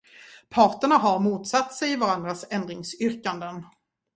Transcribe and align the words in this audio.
Parterna 0.49 0.95
har 0.97 1.19
motsatt 1.19 1.73
sig 1.73 1.97
varandras 1.97 2.45
ändringsyrkanden. 2.49 3.65